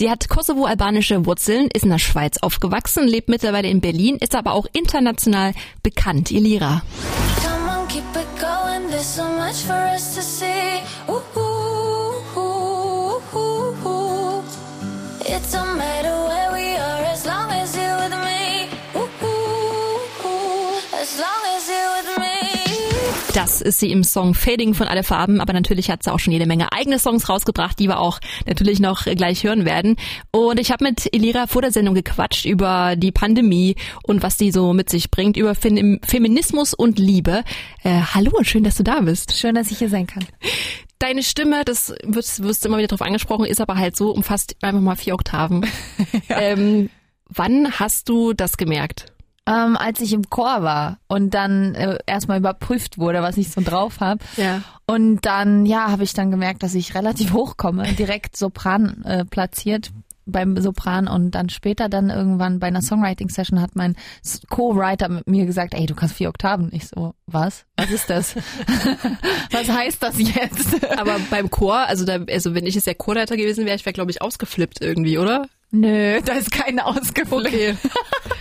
[0.00, 4.52] Sie hat kosovo-albanische Wurzeln, ist in der Schweiz aufgewachsen, lebt mittlerweile in Berlin, ist aber
[4.52, 6.30] auch international bekannt.
[6.30, 6.80] Ilira.
[7.42, 8.30] Come on, keep it
[23.34, 26.32] Das ist sie im Song Fading von Alle Farben, aber natürlich hat sie auch schon
[26.32, 29.96] jede Menge eigene Songs rausgebracht, die wir auch natürlich noch gleich hören werden.
[30.32, 34.50] Und ich habe mit Elira vor der Sendung gequatscht über die Pandemie und was die
[34.50, 37.44] so mit sich bringt, über Fem Feminismus und Liebe.
[37.84, 39.36] Äh, hallo und schön, dass du da bist.
[39.36, 40.26] Schön, dass ich hier sein kann.
[40.98, 44.80] Deine Stimme, das wirst, wirst immer wieder drauf angesprochen, ist aber halt so umfasst einfach
[44.80, 45.66] mal vier Oktaven.
[46.28, 46.90] ähm,
[47.28, 49.12] wann hast du das gemerkt?
[49.46, 53.60] Ähm, als ich im Chor war und dann äh, erstmal überprüft wurde, was ich so
[53.60, 54.22] drauf habe.
[54.36, 54.62] Ja.
[54.86, 59.24] Und dann, ja, habe ich dann gemerkt, dass ich relativ hoch komme, direkt Sopran äh,
[59.24, 59.90] platziert
[60.30, 63.96] beim Sopran und dann später dann irgendwann bei einer Songwriting-Session hat mein
[64.48, 66.70] Co-Writer mit mir gesagt, ey, du kannst vier Oktaven.
[66.72, 67.64] Ich so, was?
[67.76, 68.34] Was ist das?
[69.50, 70.98] was heißt das jetzt?
[70.98, 73.94] Aber beim Chor, also da, also wenn ich jetzt der Chorleiter gewesen wäre, ich wäre
[73.94, 75.48] glaube ich ausgeflippt irgendwie, oder?
[75.72, 77.46] Nö, da ist keiner ausgeflippt.
[77.46, 77.76] Okay.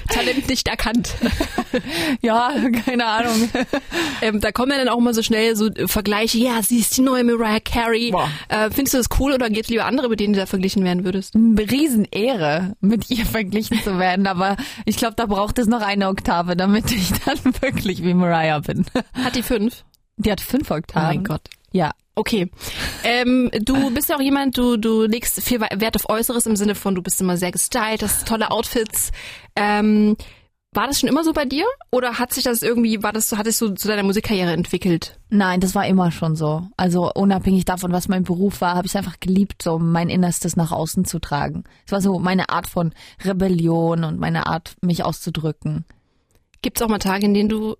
[0.10, 1.16] Talent nicht erkannt.
[2.22, 2.52] Ja,
[2.86, 3.50] keine Ahnung.
[4.22, 6.98] Ähm, da kommen ja dann auch immer so schnell so äh, Vergleiche, ja, sie ist
[6.98, 8.12] die neue Mariah Carey.
[8.50, 10.84] Äh, findest du das cool oder gibt es lieber andere, mit denen du da verglichen
[10.84, 11.36] werden würdest?
[11.36, 16.58] Riesenehre, mit ihr verglichen zu werden, aber ich glaube, da braucht es noch eine Oktave,
[16.58, 18.86] damit ich dann wirklich wie Mariah bin.
[19.14, 19.86] Hat die fünf?
[20.18, 21.24] Die hat fünf Oktaven.
[21.72, 21.92] Ja.
[22.20, 22.52] Okay.
[23.06, 26.76] Ähm, du bist ja auch jemand, du, du legst viel Wert auf Äußeres im Sinne
[26.76, 29.12] von, du bist immer sehr gestylt, hast tolle Outfits.
[29.56, 30.18] Ähm,
[30.74, 31.64] war das schon immer so bei dir?
[31.92, 35.18] Oder hat sich das irgendwie, war das so, hat es so zu deiner Musikkarriere entwickelt?
[35.30, 36.64] Nein, das war immer schon so.
[36.76, 40.74] Also unabhängig davon, was mein Beruf war, habe ich einfach geliebt, so mein Innerstes nach
[40.74, 41.64] außen zu tragen.
[41.86, 42.92] Es war so meine Art von
[43.24, 45.86] Rebellion und meine Art, mich auszudrücken.
[46.62, 47.78] Gibt es auch mal Tage, in denen du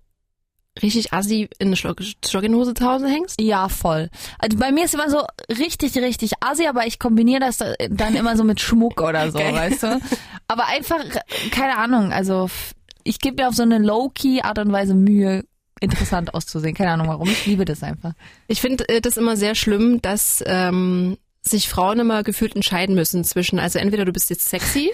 [0.82, 1.94] richtig assi in eine Schlo-
[2.30, 3.40] Jogginghose zu Hause hängst?
[3.40, 4.08] Ja, voll.
[4.38, 7.58] Also bei mir ist immer so richtig, richtig assi, aber ich kombiniere das
[7.90, 9.54] dann immer so mit Schmuck oder so, Geil.
[9.54, 10.00] weißt du?
[10.48, 11.00] Aber einfach,
[11.50, 12.48] keine Ahnung, also
[13.04, 15.44] ich gebe mir auf so eine low-key Art und Weise Mühe,
[15.80, 16.74] interessant auszusehen.
[16.74, 18.12] Keine Ahnung warum, ich liebe das einfach.
[18.48, 23.24] Ich finde äh, das immer sehr schlimm, dass ähm, sich Frauen immer gefühlt entscheiden müssen
[23.24, 24.90] zwischen, also entweder du bist jetzt sexy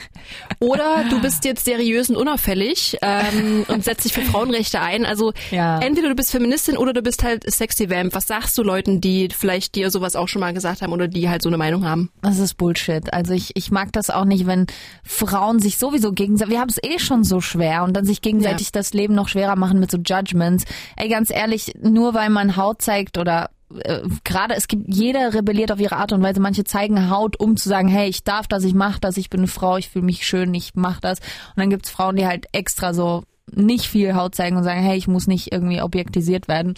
[0.61, 5.05] oder du bist jetzt seriös und unauffällig ähm, und setzt dich für Frauenrechte ein.
[5.05, 5.81] Also Ja.
[5.81, 8.15] entweder du bist Feministin oder du bist halt sexy Vamp.
[8.15, 11.29] Was sagst du Leuten, die vielleicht dir sowas auch schon mal gesagt haben oder die
[11.29, 12.11] halt so eine Meinung haben?
[12.23, 13.13] Das ist Bullshit.
[13.13, 14.67] Also ich, ich mag das auch nicht, wenn
[15.03, 18.69] Frauen sich sowieso gegenseitig, wir haben es eh schon so schwer und dann sich gegenseitig
[18.69, 18.73] Ja.
[18.75, 20.65] das Leben noch schwerer machen mit so Judgments.
[20.97, 25.73] Ey, ganz ehrlich, nur weil man Haut zeigt oder äh, gerade es gibt jeder rebelliert
[25.73, 26.41] auf ihre Art und Weise.
[26.41, 29.41] Manche zeigen Haut, um zu sagen, hey, ich darf das, ich mach das, ich bin
[29.41, 31.19] eine Frau, ich fühle mich schön, ich mach das.
[31.19, 34.97] Und dann gibt's Frauen, die halt extra so nicht viel Haut zeigen und sagen, hey,
[34.97, 36.75] ich muss nicht irgendwie objektisiert werden.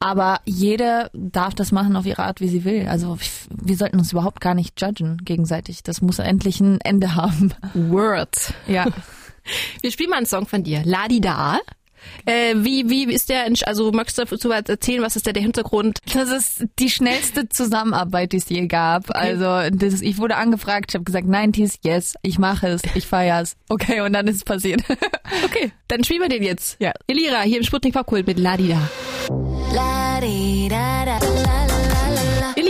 [0.00, 2.88] Aber jede darf das machen auf ihre Art, wie sie will.
[2.88, 3.18] Also
[3.50, 5.82] wir sollten uns überhaupt gar nicht judgen gegenseitig.
[5.82, 7.54] Das muss endlich ein Ende haben.
[7.74, 8.52] Word.
[8.66, 8.86] Ja.
[9.80, 10.82] Wir spielen mal einen Song von dir.
[10.84, 11.58] Ladi da.
[12.24, 15.42] Äh, wie, wie ist der, also magst du dazu was erzählen, was ist der, der
[15.42, 15.98] Hintergrund?
[16.14, 19.14] Das ist die schnellste Zusammenarbeit, die es je gab.
[19.14, 23.56] Also das, ich wurde angefragt, ich habe gesagt, 90s, yes, ich mache es, ich feier's.
[23.68, 24.82] Okay, und dann ist es passiert.
[25.44, 26.80] Okay, dann spielen wir den jetzt.
[26.80, 26.92] Ja.
[27.06, 28.88] Elira, hier im Sputnik Popkult mit Ladi da.
[29.74, 31.67] La di da da la la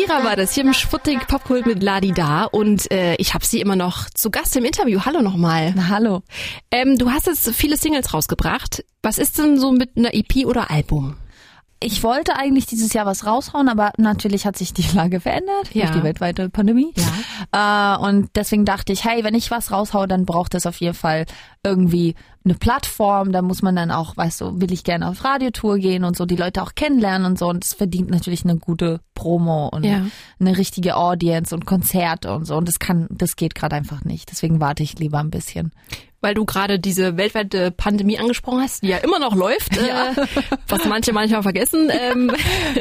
[0.09, 3.61] Elira war das hier im Sputnik Popkult mit Ladi da und äh, ich habe sie
[3.61, 5.01] immer noch zu Gast im Interview.
[5.05, 5.75] Hallo nochmal.
[5.77, 6.23] Na, hallo.
[6.71, 8.87] Ähm, du hast jetzt viele Singles rausgebracht.
[9.03, 11.17] Was ist denn so mit einer EP oder Album?
[11.81, 15.87] Ich wollte eigentlich dieses Jahr was raushauen, aber natürlich hat sich die Lage verändert Ja.
[15.87, 16.93] durch die weltweite Pandemie.
[17.53, 17.97] Ja.
[17.97, 20.95] Äh, und deswegen dachte ich, hey, wenn ich was raushaue, dann braucht es auf jeden
[20.95, 21.27] Fall
[21.65, 23.31] irgendwie eine Plattform.
[23.31, 26.27] Da muss man dann auch, weißt du, will ich gerne auf Radiotour gehen und so,
[26.27, 27.47] die Leute auch kennenlernen und so.
[27.49, 30.03] Und es verdient natürlich eine gute Promo und Ja.
[30.41, 32.57] eine richtige Audience und Konzerte und so.
[32.57, 34.31] Und das kann, das geht gerade einfach nicht.
[34.31, 35.73] Deswegen warte ich lieber ein bisschen.
[36.21, 40.27] Weil du gerade diese weltweite Pandemie angesprochen hast, die ja immer noch läuft, äh,
[40.67, 41.91] was manche manchmal vergessen.
[41.93, 42.33] Ähm,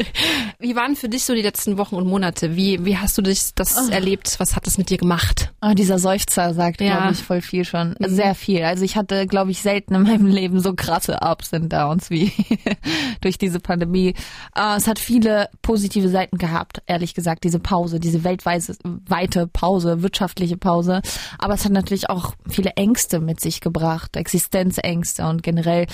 [0.60, 2.56] wie waren für dich so die letzten Wochen und Monate?
[2.56, 4.36] Wie, wie hast du dich das erlebt?
[4.40, 5.54] Was hat das mit dir gemacht?
[5.62, 6.98] Ah, dieser Seufzer sagt, Ja.
[6.98, 7.96] glaube ich, voll viel schon.
[8.00, 8.64] Sehr viel.
[8.64, 12.32] Also ich hatte, glaube ich, selten in meinem Leben so krasse Ups und Downs wie
[13.22, 14.14] durch diese Pandemie.
[14.56, 18.76] Äh, es hat viele positive Seiten gehabt, ehrlich gesagt, diese Pause, diese weltweite
[19.08, 21.02] weite Pause, wirtschaftliche Pause.
[21.38, 25.86] Aber es hat natürlich auch viele Ängste mit sich gebracht, Existenzängste und generell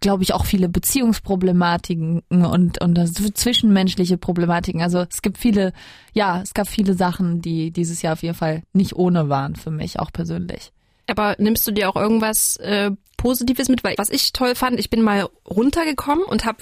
[0.00, 4.82] glaube ich, auch viele Beziehungsproblematiken und, und das zwischenmenschliche Problematiken.
[4.82, 5.72] Also es gibt viele,
[6.12, 9.70] ja, es gab viele Sachen, die dieses Jahr auf jeden Fall nicht ohne waren für
[9.70, 10.72] mich, auch persönlich.
[11.08, 13.82] Aber nimmst du dir auch irgendwas äh, Positives mit?
[13.82, 16.58] Weil was ich toll fand, ich bin mal runtergekommen und habe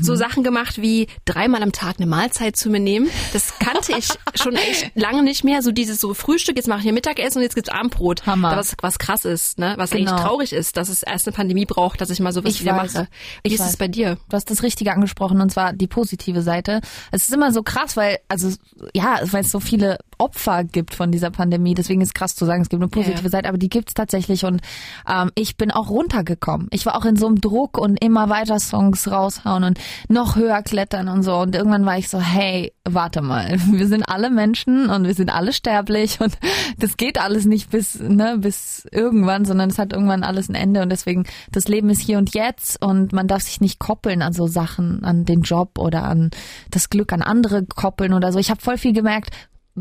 [0.00, 3.10] so Sachen gemacht wie dreimal am Tag eine Mahlzeit zu mir nehmen.
[3.32, 4.08] Das kannte ich
[4.40, 5.60] schon echt lange nicht mehr.
[5.62, 8.24] So dieses so Frühstück, jetzt mache ich hier Mittagessen und jetzt gibt's Abendbrot.
[8.26, 8.56] Hammer.
[8.56, 9.74] Was, was krass ist, ne?
[9.78, 10.12] Was Genau.
[10.12, 12.76] eigentlich traurig ist, dass es erst eine Pandemie braucht, dass ich mal sowas Ich wieder
[12.76, 12.94] weiß.
[12.94, 13.08] mache.
[13.42, 13.76] Wie Ich ist es weiß.
[13.78, 14.18] bei dir?
[14.28, 16.80] Du hast das Richtige angesprochen und zwar die positive Seite.
[17.10, 18.50] Es ist immer so krass, weil, also,
[18.94, 21.74] ja, weil es so viele Opfer gibt von dieser Pandemie.
[21.74, 23.30] Deswegen ist es krass zu sagen, es gibt eine positive Ja, ja.
[23.30, 24.60] Seite, aber die gibt's tatsächlich und
[25.08, 26.68] ähm, ich bin auch runtergekommen.
[26.70, 29.71] Ich war auch in so einem Druck und immer weiter Songs raushauen und
[30.08, 31.36] noch höher klettern und so.
[31.36, 35.30] Und irgendwann war ich so, hey, warte mal, wir sind alle Menschen und wir sind
[35.30, 36.36] alle sterblich und
[36.78, 40.82] das geht alles nicht bis, ne, bis irgendwann, sondern es hat irgendwann alles ein Ende
[40.82, 44.32] und deswegen, das Leben ist hier und jetzt und man darf sich nicht koppeln an
[44.32, 46.30] so Sachen, an den Job oder an
[46.70, 48.38] das Glück an andere koppeln oder so.
[48.38, 49.30] Ich habe voll viel gemerkt,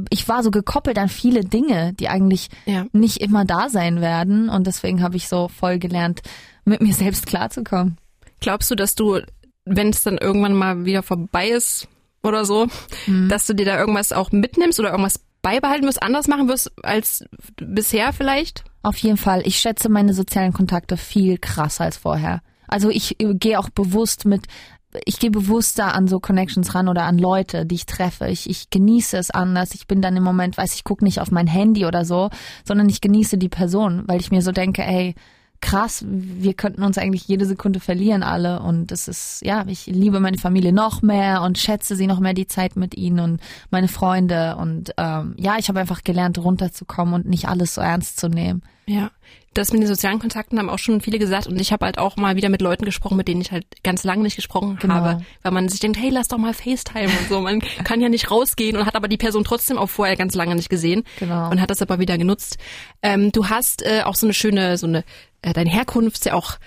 [0.10, 2.86] ich war so gekoppelt an viele Dinge, die eigentlich Ja.
[2.94, 6.22] nicht immer da sein werden und deswegen habe ich so voll gelernt,
[6.64, 7.98] mit mir selbst klarzukommen.
[8.40, 9.20] Glaubst du, dass du,
[9.66, 11.88] wenn es dann irgendwann mal wieder vorbei ist
[12.24, 12.68] oder so,
[13.08, 13.30] Mhm.
[13.30, 17.26] dass du dir da irgendwas auch mitnimmst oder irgendwas beibehalten wirst, anders machen wirst als
[17.58, 18.64] bisher vielleicht?
[18.84, 19.42] Auf jeden Fall.
[19.46, 22.42] Ich schätze meine sozialen Kontakte viel krasser als vorher.
[22.68, 24.46] Also ich äh, gehe auch bewusst mit,
[25.06, 28.28] ich gehe bewusster an so Connections ran oder an Leute, die ich treffe.
[28.28, 29.74] Ich, ich genieße es anders.
[29.74, 32.30] Ich bin dann im Moment, weiß ich, gucke nicht auf mein Handy oder so,
[32.66, 35.16] sondern ich genieße die Person, weil ich mir so denke, ey,
[35.62, 40.20] krass, wir könnten uns eigentlich jede Sekunde verlieren alle und das ist, ja, ich liebe
[40.20, 43.88] meine Familie noch mehr und schätze sie noch mehr die Zeit mit ihnen und meine
[43.88, 48.28] Freunde und ähm, ja, ich habe einfach gelernt, runterzukommen und nicht alles so ernst zu
[48.28, 48.64] nehmen.
[48.88, 49.12] Ja.
[49.54, 52.16] Das mit den sozialen Kontakten haben auch schon viele gesagt und ich habe halt auch
[52.16, 54.94] mal wieder mit Leuten gesprochen, mit denen ich halt ganz lange nicht gesprochen Genau.
[54.96, 57.42] habe, weil man sich denkt, hey, lass doch mal FaceTime und so.
[57.42, 60.56] Man kann ja nicht rausgehen und hat aber die Person trotzdem auch vorher ganz lange
[60.56, 61.50] nicht gesehen Genau.
[61.52, 62.58] und hat das aber wieder genutzt.
[63.02, 65.04] Ähm, du hast äh, auch so eine schöne, so eine,
[65.42, 66.58] äh, deine Herkunft ist ja auch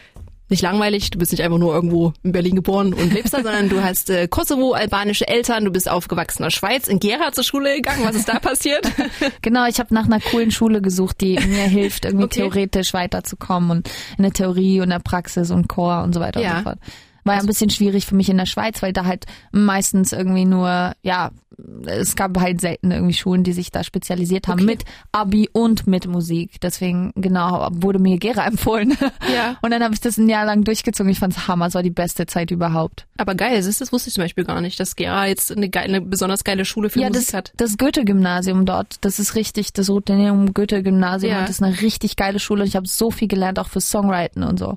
[0.50, 1.11] nicht langweilig.
[1.11, 4.11] Du bist nicht einfach nur irgendwo in Berlin geboren und lebst da, sondern du hast
[4.11, 8.05] äh, Kosovo-albanische Eltern, du bist aufgewachsen in der Schweiz, in Gera zur Schule gegangen.
[8.05, 8.87] Was ist da passiert?
[9.43, 12.41] Genau, ich habe nach einer coolen Schule gesucht, die mir hilft, irgendwie Okay.
[12.41, 16.50] theoretisch weiterzukommen und in der Theorie und der Praxis und Chor und so weiter Ja.
[16.53, 16.79] und so fort.
[17.25, 20.44] War ja ein bisschen schwierig für mich in der Schweiz, weil da halt meistens irgendwie
[20.44, 21.31] nur, ja,
[21.87, 24.65] es gab halt selten irgendwie Schulen, die sich da spezialisiert haben Okay.
[24.67, 26.61] mit Abi und mit Musik.
[26.61, 28.97] Deswegen, genau, wurde mir Gera empfohlen.
[29.32, 29.56] Ja.
[29.62, 31.11] Und dann habe ich das ein Jahr lang durchgezogen.
[31.12, 33.06] Ich fand's Hammer, es war die beste Zeit überhaupt.
[33.19, 35.69] Aber geil, das, ist, das wusste ich zum Beispiel gar nicht, dass Gera jetzt eine,
[35.71, 37.53] geile, eine besonders geile Schule für ja, Musik das, hat.
[37.56, 41.38] das Goethe-Gymnasium dort, das ist richtig, das Roteneum Goethe-Gymnasium Ja.
[41.38, 43.81] und das ist eine richtig geile Schule und ich habe so viel gelernt, auch für
[43.81, 44.76] Songwriting und so.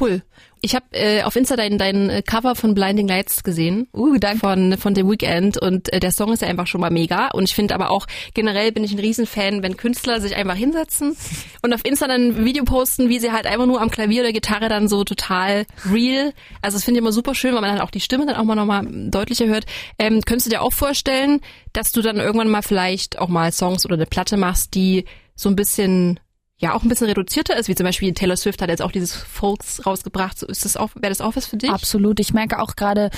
[0.00, 0.22] Cool.
[0.64, 3.88] Ich habe äh, auf Insta dein, dein äh, Cover von Blinding Lights gesehen.
[3.92, 4.38] Uh, danke.
[4.38, 7.28] Von, von The Weeknd und äh, der Song ist ja einfach schon mal mega.
[7.28, 11.16] Und ich finde aber auch, generell bin ich ein Riesenfan, wenn Künstler sich einfach hinsetzen
[11.62, 14.32] und auf Insta dann ein Video posten, wie sie halt einfach nur am Klavier oder
[14.32, 16.32] Gitarre dann so total real.
[16.62, 18.44] Also das finde ich immer super schön, weil man dann auch die Stimme dann auch
[18.44, 19.64] mal nochmal deutlicher hört.
[19.98, 21.40] Ähm, könntest du dir auch vorstellen,
[21.72, 25.48] dass du dann irgendwann mal vielleicht auch mal Songs oder eine Platte machst, die so
[25.48, 26.20] ein bisschen
[26.62, 29.12] ja auch ein bisschen reduzierter ist, wie zum Beispiel Taylor Swift hat jetzt auch dieses
[29.14, 30.38] Folks rausgebracht.
[30.38, 31.70] So ist das auch, wäre das auch was für dich?
[31.70, 32.20] Absolut.
[32.20, 33.10] Ich merke auch gerade,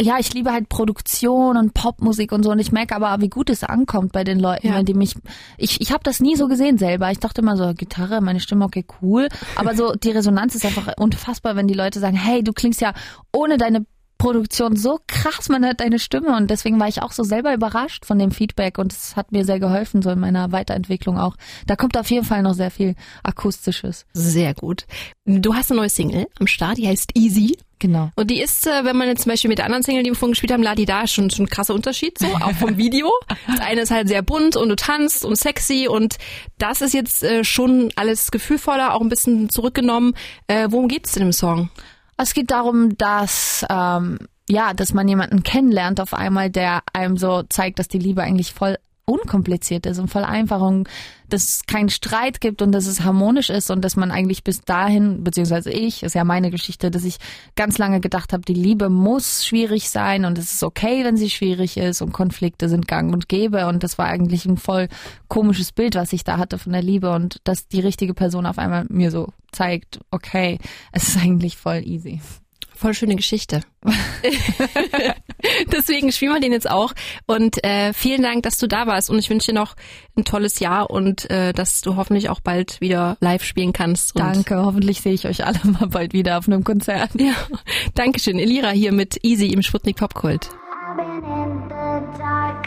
[0.00, 3.50] ja, ich liebe halt Produktion und Popmusik und so und ich merke aber, wie gut
[3.50, 4.82] es ankommt bei den Leuten, Ja.
[4.84, 5.14] die mich,
[5.58, 7.10] ich, ich habe das nie so gesehen selber.
[7.10, 9.28] Ich dachte immer so, Gitarre, meine Stimme, okay, cool.
[9.56, 12.94] Aber so die Resonanz ist einfach unfassbar, wenn die Leute sagen, hey, du klingst ja
[13.32, 13.84] ohne deine
[14.22, 18.06] Produktion so krass, man hört deine Stimme und deswegen war ich auch so selber überrascht
[18.06, 21.34] von dem Feedback und es hat mir sehr geholfen, so in meiner Weiterentwicklung auch.
[21.66, 24.06] Da kommt auf jeden Fall noch sehr viel Akustisches.
[24.12, 24.86] Sehr gut.
[25.24, 27.58] Du hast eine neue Single am Start, die heißt Easy.
[27.80, 28.10] Genau.
[28.14, 30.14] Und die ist, äh, wenn man jetzt zum Beispiel mit der anderen Single, die wir
[30.14, 33.10] vorhin gespielt haben, Ladi da, schon, schon ein krasser Unterschied, so, auch vom Video.
[33.48, 36.14] Das eine ist halt sehr bunt und du tanzt und sexy und
[36.58, 40.14] das ist jetzt äh, schon alles gefühlvoller, auch ein bisschen zurückgenommen.
[40.46, 41.70] Äh, worum geht's denn im Song?
[42.16, 47.42] Es geht darum, dass ähm, ja, dass man jemanden kennenlernt auf einmal, der einem so
[47.44, 48.76] zeigt, dass die Liebe eigentlich voll
[49.12, 50.88] unkompliziert ist und voll einfach und
[51.28, 54.60] dass es keinen Streit gibt und dass es harmonisch ist und dass man eigentlich bis
[54.60, 57.16] dahin, beziehungsweise ich, ist ja meine Geschichte, dass ich
[57.56, 61.30] ganz lange gedacht habe, die Liebe muss schwierig sein und es ist okay, wenn sie
[61.30, 64.88] schwierig ist und Konflikte sind gang und gäbe und das war eigentlich ein voll
[65.28, 68.58] komisches Bild, was ich da hatte von der Liebe und dass die richtige Person auf
[68.58, 70.58] einmal mir so zeigt, okay,
[70.92, 72.20] es ist eigentlich voll easy
[72.82, 73.62] voll schöne Geschichte.
[75.72, 76.92] Deswegen spielen wir den jetzt auch.
[77.26, 79.08] Und äh, vielen Dank, dass du da warst.
[79.08, 79.74] Und ich wünsche dir noch
[80.16, 84.18] ein tolles Jahr und äh, dass du hoffentlich auch bald wieder live spielen kannst.
[84.18, 87.10] Danke, hoffentlich sehe ich euch alle mal bald wieder auf einem Konzert.
[87.14, 87.34] Ja.
[87.94, 90.50] Dankeschön, Elira hier mit Easy im Sputnik Popkult.
[90.84, 92.66] I've been in the dark,